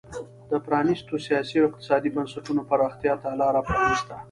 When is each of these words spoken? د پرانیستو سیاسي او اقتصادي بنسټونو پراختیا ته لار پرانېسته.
د 0.49 0.51
پرانیستو 0.65 1.15
سیاسي 1.27 1.55
او 1.59 1.67
اقتصادي 1.69 2.09
بنسټونو 2.15 2.61
پراختیا 2.69 3.13
ته 3.21 3.29
لار 3.39 3.55
پرانېسته. 3.67 4.13